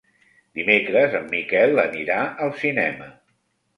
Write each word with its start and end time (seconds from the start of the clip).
Dimecres 0.59 1.13
en 1.21 1.29
Miquel 1.35 1.81
anirà 1.85 2.17
al 2.47 2.59
cinema. 2.63 3.11